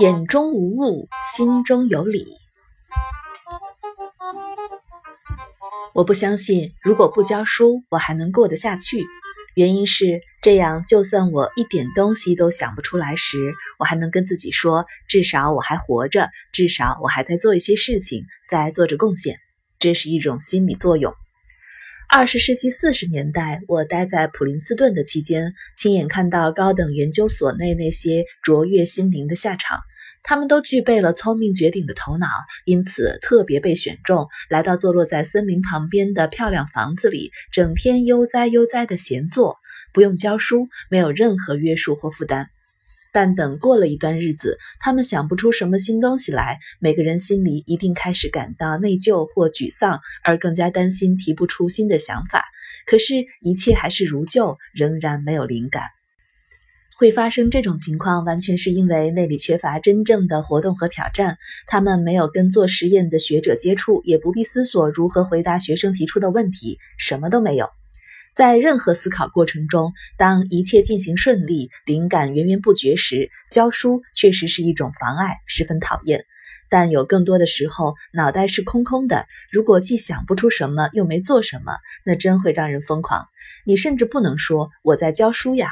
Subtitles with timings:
[0.00, 2.26] 眼中无物，心中有理。
[5.94, 9.04] 我不相信，如果不教书，我还能过得下去。
[9.54, 19.36] 原因是这样，就算我一点东西都想不出来时，我还能跟自己说，至少我还活着，至少我还在做一些事情，在做着贡献。
[19.78, 21.14] 这是一种心理作用。
[22.10, 29.80] 二十世纪四十年代，我待在普林斯顿的期间，亲眼看到高等研究所内那些卓越心灵的下场。
[30.24, 32.26] 他们都具备了聪明绝顶的头脑，
[32.64, 39.58] 因此特别被选中，来到坐落在森林旁边的漂亮房子里，整天悠哉悠哉的闲坐，
[39.92, 42.48] 不用教书，没有任何约束或负担。
[43.12, 52.42] 但等过了一段日子，他们想不出什么新东西来，每个人心里一定开始感到内疚或沮丧，而更加担心提不出新的想法。
[52.86, 55.82] 可是，一切还是如旧，仍然没有灵感。
[56.96, 61.38] 会发生这种情况，完全是因为那里缺乏真正的活动和挑战。
[61.66, 67.68] 他们没有跟做实验的学者接触，也不必思索如何回答学生提出的问题，什么都没有。
[68.36, 76.24] 在任何思考过程中，当一切进行顺利，灵感源源不绝时，教书确实是一种妨碍，十分讨厌。
[76.70, 79.26] 但有更多的时候，脑袋是空空的。
[79.50, 83.26] 如果既想不出什么，又没做什么，那真会让人疯狂。
[83.66, 85.70] 你甚至不能说我在教书呀。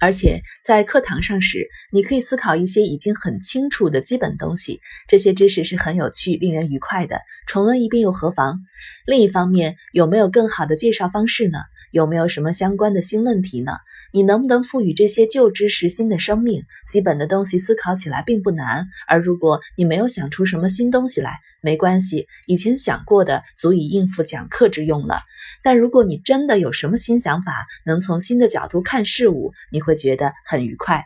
[0.00, 8.60] 而且在课堂上时，你可以思考一些已经很清楚的基本东西，这些知识是很有趣、令人愉快的，重温一遍又何妨？
[9.06, 11.58] 另一方面，有没有更好的介绍方式呢？
[11.90, 13.72] 有没有什么相关的新问题呢？
[14.12, 16.62] 你能不能赋予这些旧知识新的生命？
[16.88, 25.20] 基本的东西思考起来并不难，而如果你没有想出什么新东西来，没关系，以前想过的足以应付讲课之用了。
[25.62, 31.04] 但如果你真的有什么新想法，能从新的角度看事物，你会觉得很愉快。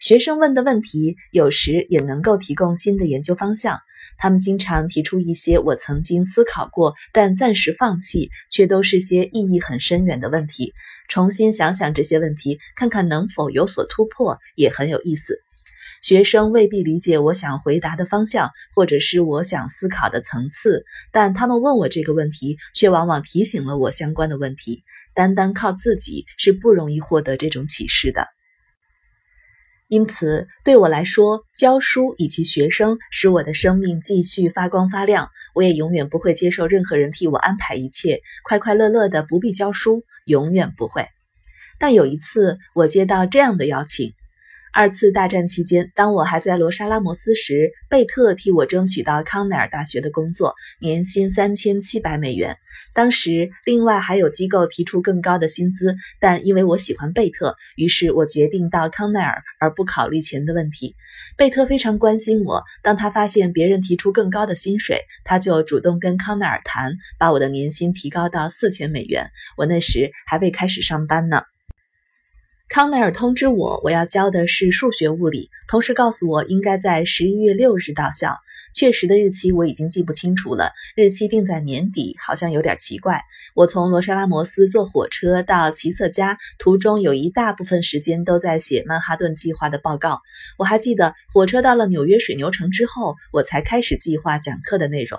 [0.00, 3.78] 学生问的问题有时也能够提供新的研究方向。
[4.18, 10.72] 他们经常提出一些我曾经思考过但暂时放弃，却都是些意义很深远的问题。
[11.08, 15.40] 重新想想这些问题，看看能否有所突破，也很有意思。
[16.02, 24.82] 学生未必理解我想回答的方向，或者是我想思考的层次，但他们问我这个问题，却往往提醒了我相关的问题。
[25.12, 28.28] 单单靠自己是不容易获得这种启示的。
[29.90, 35.28] 因此，对我来说，教书以及学生使我的生命继续发光发亮。
[35.52, 41.08] 我也永远不会接受任何人替我安排一切，快快乐乐的不必教书，永远不会。
[41.76, 44.12] 但有一次，我接到这样的邀请。
[44.72, 52.56] 二次大战期间，当我还在罗莎拉摩斯时，贝特替我争取到康奈尔大学的工作，年薪三千七百美元。
[52.92, 60.96] 当时，另外还有机构提出更高的薪资，但因为我喜欢贝特，于是我决定到康奈尔，而不考虑钱的问题。
[61.36, 69.30] 贝特非常关心我，当他发现别人提出更高的薪水，他就主动跟康奈尔谈，把我的年薪提高到四千美元。
[69.56, 71.42] 我那时还未开始上班呢。
[72.68, 78.36] 康奈尔通知我，我要教的是数学物理，同时告诉我应该在十一月六日到校。
[78.72, 83.20] 确实的日期我已经记不清楚了，日期定在年底，好像有点奇怪。
[83.54, 90.20] 我从罗莎拉摩斯坐火车到奇瑟加，途中有一大部分时间都在写曼哈顿计划的报告。
[90.58, 95.18] 我还记得，火车到了纽约水牛城之后，我才开始计划讲课的内容。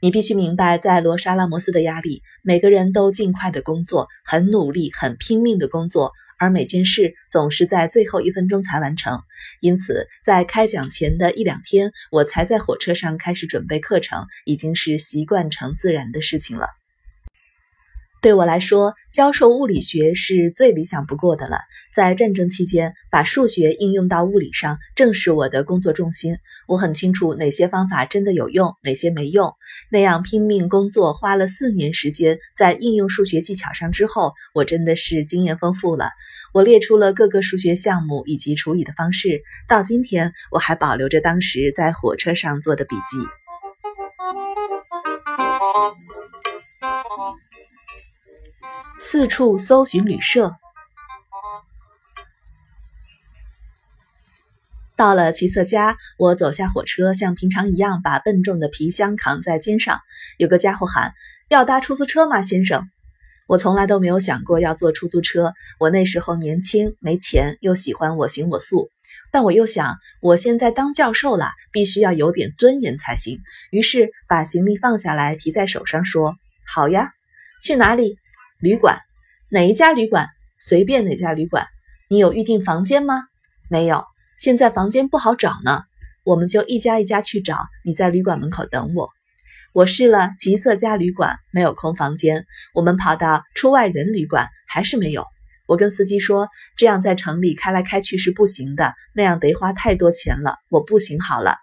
[0.00, 6.12] 你必须明白，在罗莎拉摩斯的压力，每个人都尽快的工作，很努力、很拼命的工作。
[6.40, 9.20] 而每件事总是在最后一分钟才完成，
[9.60, 16.66] 因此在开讲前的一两天，我才在火车上开始准备课程，已经是习惯成自然的事情了。
[18.20, 21.58] 对我来说，教授物理学是最理想不过的了。
[21.94, 26.36] 在战争期间，把数学应用到物理上，正是我的工作重心。
[26.66, 29.54] 我很清楚哪些方法真的有用，哪些没用。
[29.92, 36.10] 那样拼命工作，花了四年时间在应用数学技巧上之后，我真的是经验丰富了。
[36.58, 43.16] 我列出了各个数学项目以及处理的方式，到今天我还保留着当时在火车上做的笔记。
[48.98, 50.56] 四处搜寻旅社。
[54.96, 60.00] 到了齐瑟家，我走下火车，像平常一样把笨重的皮箱扛在肩上。
[60.38, 61.14] 有个家伙喊
[61.48, 62.90] ：“要搭出租车吗，先生？”
[63.48, 65.54] 我从来都没有想过要坐出租车。
[65.80, 68.90] 我那时候年轻，没钱，又喜欢我行我素。
[69.32, 73.38] 但我又想，我现在当教授了，必须要有点尊严才行。
[73.70, 76.36] 于是把行李放下来，提在手上，说
[76.68, 77.12] ：“好呀，
[77.62, 78.18] 去哪里？
[78.60, 78.98] 旅馆？
[79.50, 80.28] 哪一家旅馆？
[80.60, 81.66] 随便哪家旅馆。
[82.10, 83.22] 你有预定房间吗？
[83.70, 84.04] 没有。”
[84.36, 85.84] 现在房间不好找呢，
[86.22, 87.56] 我们就一家一家去找。
[87.82, 89.08] 你在旅馆门口等我。
[89.72, 92.44] 我试了奇色家旅馆，没有空房间。
[92.74, 95.26] 我们跑到出外人旅馆，还是没有。
[95.66, 100.56] 我跟司机说，这样在城里开来开去是不行的，那样得花太多钱了。
[100.70, 101.56] 我不行好了。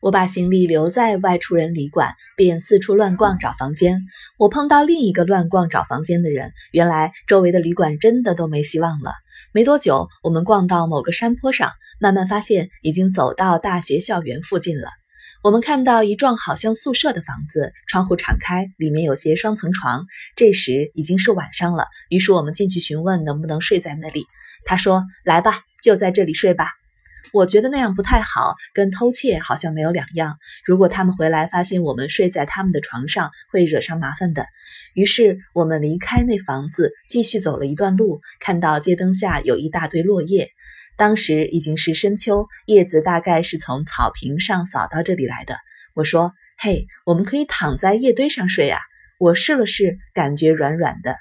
[0.00, 4.00] 我把行李留在外出人旅馆，便四处乱逛找房间。
[4.38, 9.12] 我碰到另一个乱逛找房间的人，原来周围的旅馆真的都没希望了。
[9.52, 14.88] 没多久，我们逛到某个山坡上，慢慢发现已经走到大学校园附近了。
[15.44, 20.04] 我们看到一幢好像宿舍的房子，窗户敞开，里面有些双层床。
[20.34, 24.26] 这时已经是晚上了，于是我们进去询问能不能睡在那里。
[24.64, 26.72] 他说：“来吧，就在这里睡吧。”
[27.32, 30.38] 我觉得那样不太好，跟偷窃好像没有两样。
[30.64, 34.44] 如果他们回来发现我们睡在他们的床上，会惹上麻烦的。
[34.92, 40.48] 于是我们离开那房子，继续走了一段路，看到街灯下有一大堆落叶。
[40.98, 45.56] 当时已经是深秋，叶子大概是从草坪上扫到这里来的。
[45.94, 48.80] 我说：“嘿，我们可以躺在叶堆上睡啊！”
[49.20, 51.14] 我试了试，感觉软软的。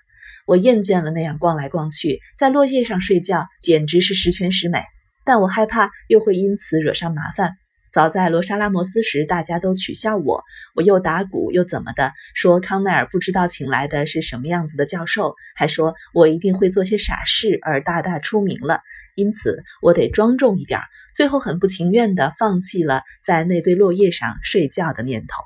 [0.48, 4.82] 我厌倦了那样逛来逛去，在落叶上睡觉，简直是十全十美。
[5.24, 7.54] 但我害怕又会因此惹上麻烦。
[7.92, 10.44] 早在罗莎拉摩斯时，大家都取笑我，
[10.74, 18.82] 我又打鼓又怎么的，说康奈尔不知道请来的是什么样子的教授，还说我一定会做些傻事而大大出名了。
[19.18, 20.80] 因此，我得庄重一点。
[21.16, 25.44] 最后，很不情愿地放弃了在那堆落叶上睡觉的念头，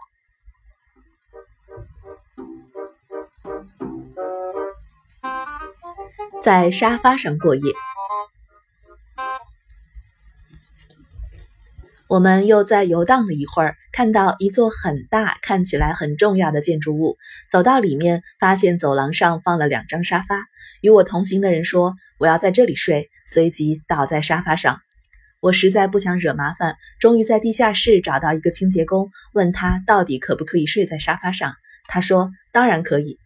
[6.43, 7.61] 在沙发上过夜。
[12.09, 17.15] 我们又在游荡了一会儿，看到一座很大、看起来很重要的建筑物。
[17.49, 20.43] 走到里面，发现走廊上放了两张沙发。
[20.81, 24.79] 与我同行的人说：“我要在这里睡。”随即倒在沙发上。
[25.39, 31.55] 我实在不想惹麻烦，终于在地下室找到一个清洁工，问他到底可不可以睡在沙发上。
[31.87, 33.17] 他说：“当然可以。”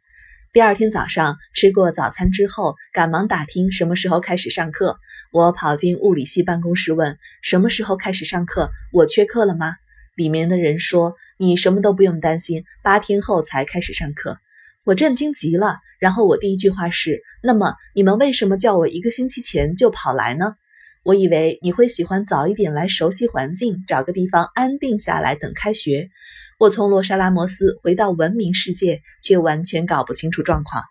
[0.54, 4.98] 第二天早上吃过早餐之后，赶忙打听什么时候开始上课。
[5.32, 8.70] 我跑进物理系办公室问：“什么时候开始上课？
[8.94, 9.76] 我缺课了吗？”
[10.16, 14.40] 里面的人说：“你什么都不用担心，八天后才开始上课。”
[14.86, 15.80] 我震惊极了。
[16.00, 20.54] 然后我第一句话是：“那么你们为什么叫我一个星期前就跑来呢？”
[21.04, 26.10] 我以为你会喜欢早一点来熟悉环境，找个地方安定下来等开学。
[26.58, 30.84] 我从洛沙拉摩斯回到文明世界，却完全搞不清楚状况。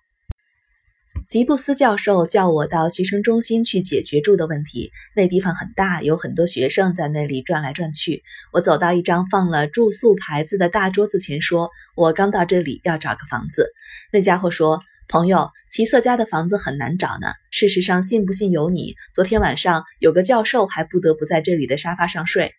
[1.26, 4.90] 吉布斯教授叫我到学生中心去解决住的问题。
[5.16, 8.22] 那地方很大，有很多学生在那里转来转去。
[8.52, 13.72] 我走到一张放了住宿牌子的大桌子前，说：“我刚到这里，要找个房子。”
[14.12, 17.28] 那家伙说：“朋友，齐瑟家的房子很难找呢。
[17.50, 18.94] 事实上，信不信由你。
[19.14, 22.52] 昨天晚上有个教授还不得不在这里的沙发上睡。”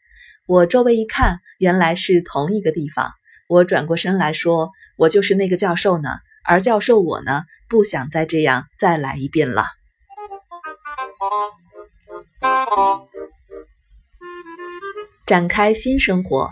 [0.48, 3.12] 我周围一看，原来是同一个地方。
[3.48, 6.10] 我转过身来说：“我就是那个教授呢。”
[6.48, 7.42] 而教授我呢？
[7.68, 9.66] 不想再这样再来一遍了。
[15.26, 16.52] 展开新生活，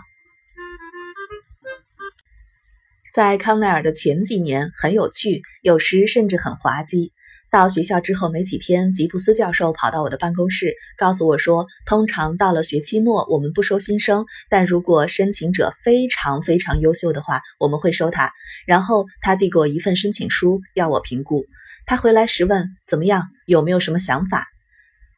[3.14, 7.12] 在康奈尔的前几年很有趣，有时甚至很滑稽。
[7.54, 18.32] 到学校之后没几天，吉布斯教授跑到我的办公室，告诉我说：“通常到了学期末，我们不收新生，但如果申请者非常非常优秀的话，我们会收他。”
[18.66, 21.44] 然后他递给我一份申请书，要我评估。
[21.86, 23.28] 他回来时问：“怎么样？
[23.46, 24.48] 有没有什么想法？”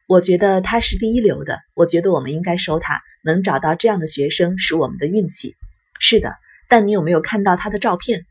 [0.07, 3.01] 我觉得他是第一流的，我觉得我们应该收他。
[3.23, 5.55] 能找到这样的学生是我们的运气。
[5.99, 6.35] 是的，
[6.69, 8.25] 但你有没有看到他的照片？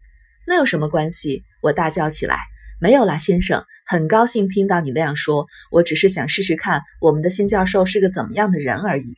[0.46, 1.42] 那有什么关系？
[1.60, 2.38] 我大叫起来
[2.80, 9.14] ：“没有啦，先生。”很高兴听到你那样说，我只是想试试看我们的新教授是个怎么样的人而已。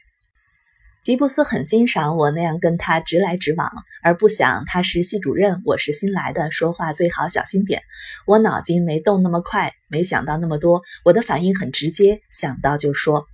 [1.03, 3.73] 吉布斯很欣赏我那样跟他直来直往，
[4.03, 7.81] 而不想他是系主任，我是新来的，说话最好小心点。
[8.27, 13.27] 我脑筋没动那么快，没想到那么多，我的反应很直接，想到就说。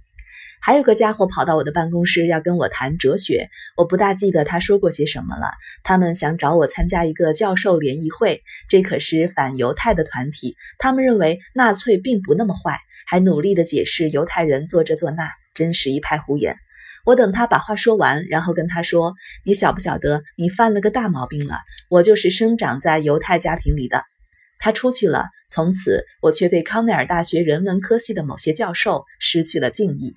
[0.67, 5.51] 还有个家伙跑到我的办公室要跟我谈哲学，我不大记得他说过些什么了。
[5.83, 10.57] 他们想找我参加一个教授联谊会，这可是反犹太的团体。
[10.79, 16.57] 他们认为纳粹并不那么坏，还努力地解释犹太人做这做那，真是一派胡言。
[17.05, 19.13] 我等他把话说完，然后跟他说
[19.45, 21.59] ：“你晓不晓得你犯了个大毛病了？
[21.91, 24.03] 我就是生长在犹太家庭里的。”
[24.59, 30.15] 他出去了，从此我却对康奈尔大学人文科系的某些教授失去了敬意。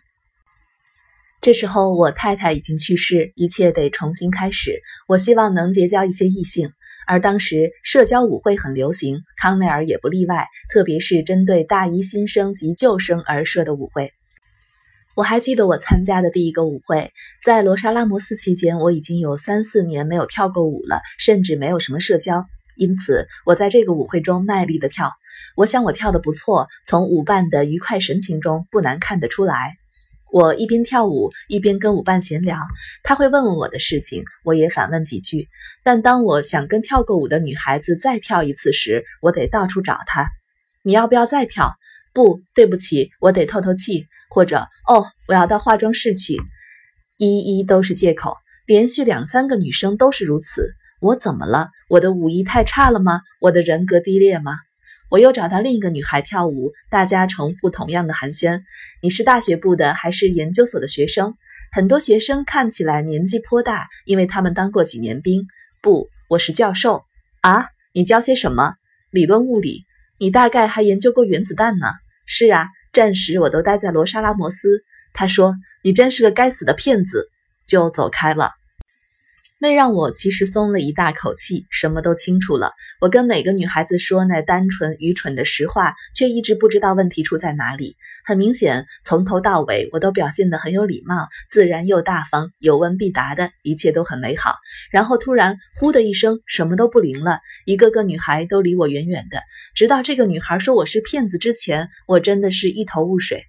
[1.39, 4.81] 这时候，我太太已经去世，一切得重新开始。
[5.07, 6.71] 我希望能结交一些异性，
[7.05, 14.11] 而当时社交舞会很流行，康奈尔也不例外，特别是针对大一新生及旧生而设的舞会。
[15.15, 17.11] 我还记得我参加的第一个舞会，
[17.45, 22.45] 在罗莎拉摩斯期间，我已经有三四年没有跳过舞了，甚至没有什么社交。
[22.75, 25.13] 因此，我在这个舞会中卖力的跳。
[25.55, 29.77] 我想我跳得不错，从舞伴的愉快神情中不难看得出来。
[30.31, 32.59] 我一边跳舞一边跟舞伴闲聊，
[33.03, 35.47] 他会问问我的事情，我也反问几句。
[35.83, 40.27] 但当我想跟跳过舞的女孩子再跳一次时，我得到处找她。
[40.83, 41.71] 你要不要再跳？
[42.13, 44.05] 不对不起，我得透透气。
[44.29, 46.35] 或者哦，我要到化妆室去，
[47.15, 48.35] 一一都是借口。
[48.65, 51.69] 连续两三个女生都是如此，我怎么了？
[51.87, 53.21] 我的武艺太差了吗？
[53.39, 54.51] 我的人格低劣吗？
[55.09, 58.61] 我又找到另一个女孩跳舞，大家重复同样的寒暄。
[59.01, 61.35] 你是大学部的还是研究所的学生？
[61.71, 65.47] 很多学生看起来年纪颇大，因为他们当过几年兵。
[65.81, 67.05] 不，我是教授。
[67.41, 68.73] 啊，你教些什么？
[69.09, 69.85] 理论物理。
[70.19, 71.87] 你大概还研究过原子弹呢？
[72.25, 72.67] 是啊。
[72.91, 74.81] 暂时我都待在罗莎拉摩斯。
[75.13, 77.29] 他说：“你真是个该死的骗子。”
[77.67, 78.51] 就走开了。
[79.59, 82.71] 那让我其实松了一大口气，什么都清楚了。
[83.01, 87.95] 我跟每个女孩子说那单纯愚蠢的实话，却一直不知道问题出在哪里。
[88.23, 94.53] 很明显，从头到尾我都表现得很有礼貌，自然又大方，有问必答的，一切都很美好。
[94.91, 99.41] 然后突然“呼”的一声，什么都不灵了，一个个女孩都离我远远的。
[99.73, 103.43] 直到这个女孩说我是骗子之前，我真的是一头雾水。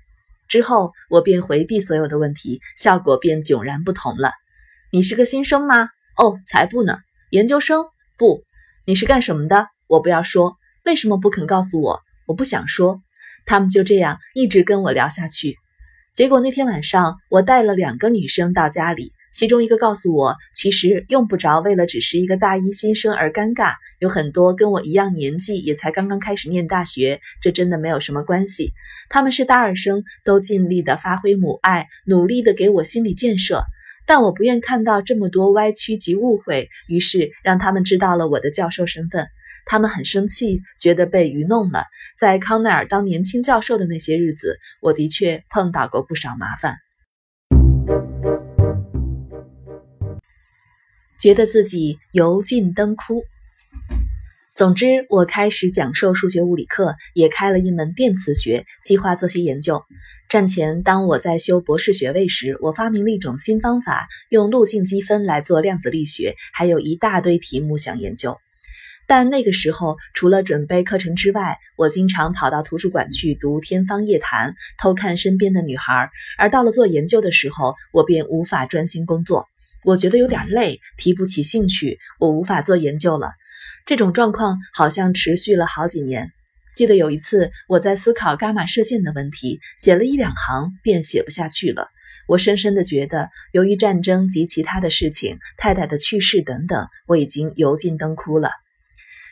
[0.48, 4.30] 之后我便回避所有的问题，效果便迥然不同了。
[4.90, 5.90] 你是个新生吗？
[6.18, 6.98] 哦，才不呢。
[7.30, 7.86] 研究生？
[8.18, 8.42] 不。
[8.84, 9.68] 你是干什么的？
[9.86, 10.56] 我不要说。
[10.84, 12.00] 为什么不肯告诉我？
[12.26, 13.00] 我不想说。
[13.46, 15.56] 他们就这样一直跟我聊下去，
[16.12, 28.72] 结果那天晚上我带了两个女生到家里，其中一个告诉我，其实用不着为了只是一个大一新生而尴尬，有很多跟我一样年纪也才刚刚开始念大学，这真的没有什么关系。
[29.08, 33.62] 他们是大二生，都尽力的发挥母爱，努力的给我心理建设，
[34.08, 39.26] 但我不愿看到这么多歪曲及误会，于是让他们知道了我的教授身份，
[39.66, 41.84] 他们很生气，觉得被愚弄了。
[42.18, 46.78] 在康奈尔当年轻教授的那些日子，我的确碰到过不少麻烦，
[51.20, 53.22] 觉得自己油尽灯枯。
[54.56, 59.82] 总之，我开始讲授数学物理课，也开了一门电磁学，计划做些研究。
[60.28, 68.36] 战前，当我在修博士学位时，我发明了一种新方法，用路径积分来做量子力学，还有一大堆题目想研究。
[69.06, 76.10] 但那个时候，除了准备课程之外，我经常跑到图书馆去读《天方夜谭》，偷看身边的女孩。
[76.36, 79.46] 而到了做研究的时候，我便无法专心工作。
[79.82, 83.30] 我觉得有点累，提不起兴趣，我无法做研究了。
[83.86, 86.32] 这种状况好像持续了好几年。
[86.78, 91.88] 记得有一次，我在思考伽马射线的问题，写了一两行便写不下去了。
[92.28, 98.52] 我深深的觉得，由于战争及其他的事情、太太的去世等等，我已经油尽灯枯了。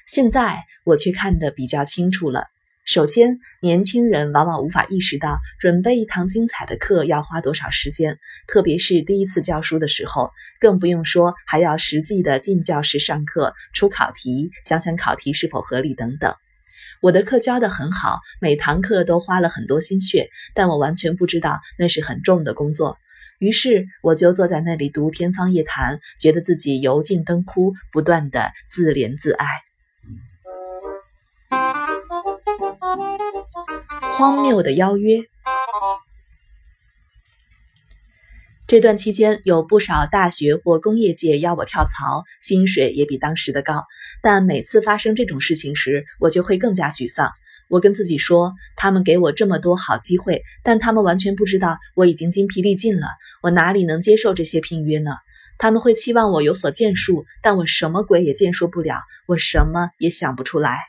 [0.08, 2.46] 现在我却看得比较清楚了。
[2.84, 16.34] 首先，年轻人往往无法意识到准备一堂精彩的课要花多少时间，特别是第一次教书的时候，更不用说还要实际的进教室上课、出考题、想想考题是否合理等等。
[17.02, 22.98] 我的课教得很好，每堂课都花了很多心血，但我完全不知道那是很重的工作。
[23.38, 29.46] 于是我就坐在那里读《天方夜谭》，觉得自己油尽灯枯，不断的自怜自哀。
[34.10, 35.24] 荒谬的邀约。
[38.66, 43.84] 这段期间，有不少大学或工业界邀我跳槽，薪水也比当时的高。
[44.26, 47.30] 但每次发生这种事情时，我就会更加沮丧。
[47.68, 53.06] 我跟自己说，他们给我这么多好机会，但他们完全不知道我已经精疲力尽了。
[53.40, 55.12] 我哪里能接受这些聘约呢？
[55.58, 60.80] 他们会期望我有所建树，但我什么鬼也建树不了，我什么也想不出来。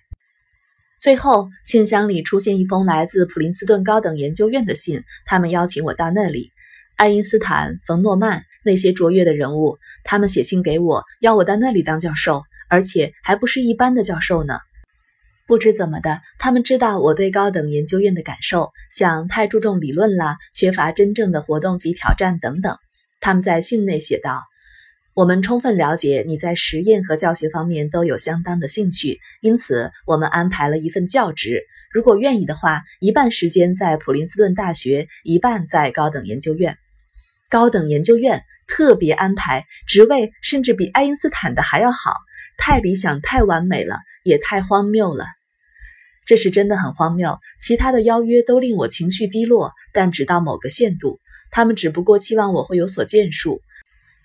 [0.99, 6.51] 最后，信箱里出现一封来自普林斯顿高等研究院的信，他们邀请我到那里。
[6.95, 14.59] 爱因斯坦、冯诺曼那些卓越的人物，他们写信给我，要我到那里当教授，而且还不是一般的教授呢。
[15.45, 22.77] 不知怎么的，他们知道我对高等研究院的感受，像太注重理论啦，缺乏真正的活动及挑战等等。
[23.21, 24.43] 他们在信内写道。
[25.13, 31.63] 我们充分了解你在实验和教学方面都有相当的兴趣，因此我们安排了一份教职。
[31.91, 36.77] 如果愿意的话，一半时间在普林斯顿大学，一半在高等研究院。
[37.49, 42.13] 高等研究院特别安排，职位甚至比爱因斯坦的还要好，
[42.57, 45.25] 太理想、太完美了，也太荒谬了。
[46.25, 47.39] 这是真的很荒谬。
[47.61, 51.19] 其他的邀约都令我情绪低落，但只到某个限度。
[51.51, 53.61] 他们只不过期望我会有所建树。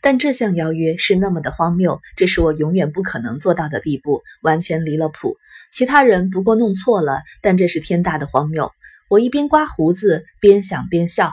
[0.00, 5.36] 但这项邀约是那么的荒谬，这是我永远不可能做到的地步，完全离了谱。
[5.70, 8.72] 其他人不过弄错了，但这是天大的荒谬。
[9.08, 11.30] 我一边刮胡子边想边笑，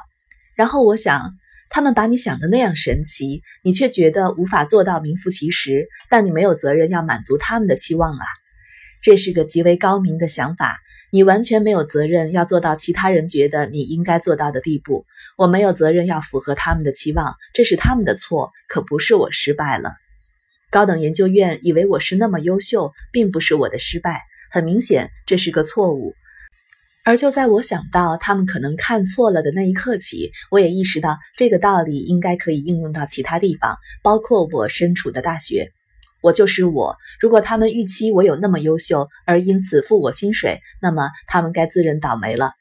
[0.53, 1.33] 然后我想，
[1.69, 8.25] 他们把你想的那样神奇，你却觉得无法做到名副其实，但你没有责任要满足他们的期望啊。
[9.01, 10.79] 这是个极为高明的想法。
[11.11, 15.05] 你完全没有责任要做到其他人觉得你应该做到的地步。
[15.37, 19.93] 我没有责任要符合他们的期望，这是他们的错，可不是我失败了。
[20.69, 24.21] 高等研究院以为我是那么优秀，并不是我的失败。
[24.51, 26.13] 很明显，这是个错误。
[27.05, 35.71] 而就在我想到他们可能看错了的那一刻起，我也意识到这个道理应该可以应用到其他地方，包括我身处的大学。
[36.21, 36.97] 我就是我。
[37.21, 42.51] 如果他们预期我有那么优秀，而因此付我薪水，那么他们该自认倒霉了。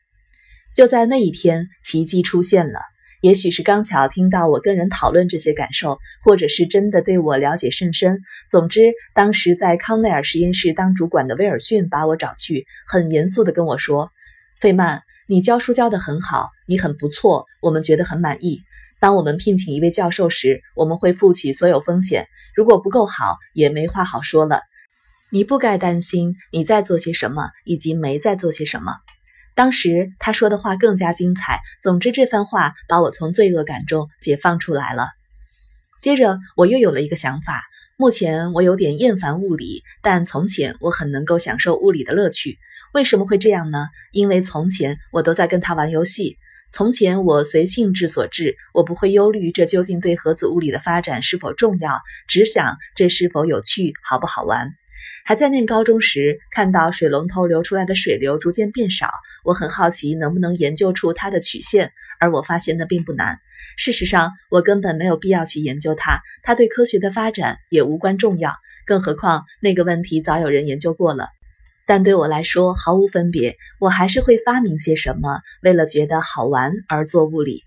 [0.75, 2.79] 就在那一天，奇迹出现了。
[3.21, 8.21] 也许是刚巧听到我跟人讨论这些感受，或者是真的对我了解甚深。
[8.49, 14.13] 总之，当时在康奈尔实验室当主管的威尔逊把我找去，很严肃地跟我说
[14.61, 18.63] ：“费曼，你教书教得很好，你很不错，我们觉得很满意。
[19.01, 24.63] 当我们聘请一位教授时，我们会负起所有风险。”如果不够好，也没话好说了。
[25.31, 28.97] 你不该担心你在做些什么，以及没在做些什么。
[29.55, 31.61] 当时他说的话更加精彩。
[31.81, 35.07] 总之，这番话把我从罪恶感中解放出来了。
[36.01, 37.63] 接着，我又有了一个想法。
[37.97, 42.59] 目前我有点厌烦物理，但从前我很能够享受物理的乐趣。
[42.95, 43.89] 为什么会这样呢？
[44.13, 46.37] 因为从前我都在跟他玩游戏。
[46.71, 54.71] 从前我随性致所致，我不会忧虑这究竟对核子物理的发展是否重要，只想这是否有趣，好不好玩。
[55.25, 59.11] 还在念高中时，看到水龙头流出来的水流逐渐变少，
[59.45, 63.39] 我很好奇能不能研究出它的曲线，而我发现那并不难。
[63.77, 68.53] 事实上，我根本没有必要去研究它，它对科学的发展也无关重要。
[68.85, 71.29] 更何况那个问题早有人研究过了。
[71.89, 77.63] 但对我来说毫无分别，我还是会发明些什么，为了觉得好玩而做物理，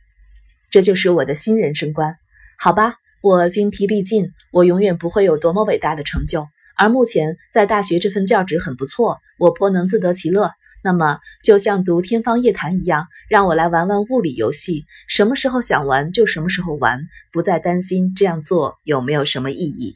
[0.70, 2.16] 这就是我的新人生观。
[2.60, 6.46] 好吧，我精疲力尽，我永远不会有多么伟大的成就。
[6.78, 10.52] 而目前在大学这份教职很不错，我颇能自得其乐。
[10.84, 19.96] 那么，就像读天方夜谭一样，让我来玩玩物理游戏，什么时候想玩就什么时候玩，不再担心这样做有没有什么意义。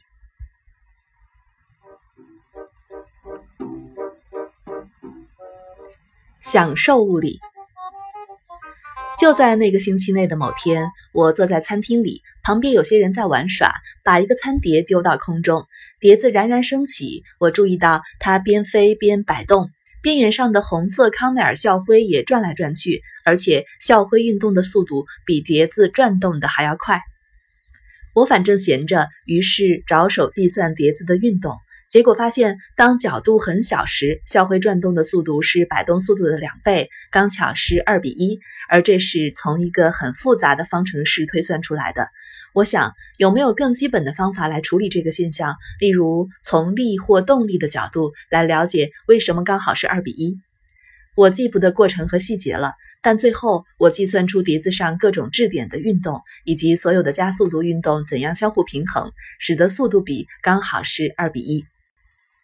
[6.56, 7.38] 享受物理。
[9.20, 15.66] 就在那个星期内的某天，我坐在餐厅里，旁边有些人在玩耍，把一个餐碟丢到空中，
[16.00, 17.24] 碟子冉冉升起。
[17.38, 19.68] 我注意到它边飞边摆动，
[20.00, 27.02] 边缘上的红色康奈尔校徽也转来转去，而且校徽运动的速度比碟子转动的还要快。
[28.14, 31.54] 我反正闲着，于是着手计算碟子的运动。
[31.88, 38.40] 结果发现，当角度很小时，校徽转动的速度是摆动速度的两倍，刚巧是二比一。
[38.68, 42.08] 而这是从一个很复杂的方程式推算出来的。
[42.52, 45.54] 我想，有没有更基本的方法来处理这个现象？
[45.78, 50.36] 例如，从力或动力的角度来了解为什么刚好是二比一？
[51.14, 61.64] 我记不得过程和细节了，但最后我计算出碟子上各种质点的运动，以及所有的加速度运动怎样相互平衡，使得速度比刚好是二比一。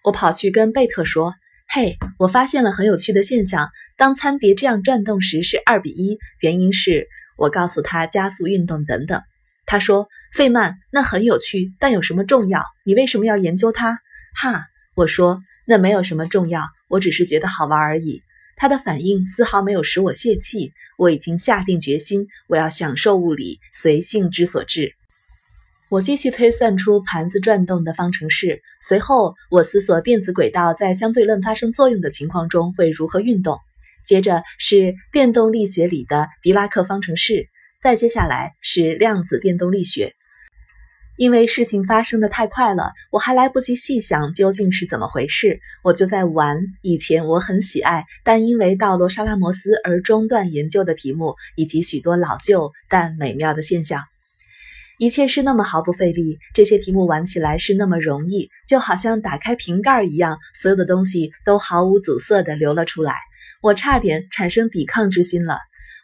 [0.03, 1.35] 我跑去跟贝特说
[1.69, 3.71] ：“嘿，我发现了很有趣的现象。
[3.97, 9.23] 当餐碟这样转动时是二比一，原因是我告诉他加速运动等等。”
[9.65, 12.65] 他说：“费曼，那很有趣，但有什么重要？
[12.85, 14.01] 你为什么要研究它？”
[14.35, 14.65] 哈，
[14.97, 18.23] 我说：“那没有什么重要，我只是觉得好玩而已。”
[18.57, 20.73] 他的反应丝毫没有使我泄气。
[20.99, 24.93] 我已经下定决心，我要享受物理，随性之所至。
[25.93, 33.59] 我继续推算出盘子转动的方程式，随后我思索电子轨道在相对论发生作用的情况中会如何运动。
[34.07, 37.47] 接着是电动力学里的狄拉克方程式，
[37.83, 40.15] 再接下来是量子电动力学。
[41.19, 54.01] 因为事情发生的太快了，我还来不及细想究竟是怎么回事，我就在玩以前我很喜爱但因为到罗莎拉摩斯而中断研究的题目，以及许多老旧但美妙的现象。
[55.03, 63.17] 一切是那么毫不费力，这些题目玩起来是那么容易，就好像打开瓶盖一样，所有的东西都毫无阻塞地流了出来。
[63.63, 65.59] 我差点产生抵抗之心了。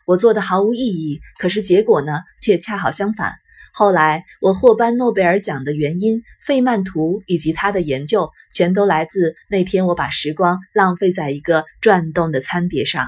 [0.05, 3.35] 我做的毫无意义，可是结果呢，却恰好相反。
[3.73, 13.07] 后来我获颁诺贝尔奖的原因，费曼图以及他的研究，全都来自那天我把时光浪费在一个转动的餐碟上。